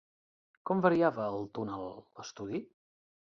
Com 0.69 0.79
variava 0.85 1.27
el 1.33 1.45
túnel 1.57 1.85
l'estudi? 1.93 2.63